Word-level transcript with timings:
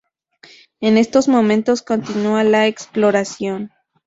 En 0.79 0.97
estos 0.97 1.27
momentos 1.27 1.83
continúa 1.83 2.43
la 2.43 2.65
exploración. 2.65 3.69